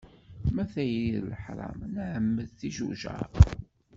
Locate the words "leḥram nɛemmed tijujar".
1.31-3.29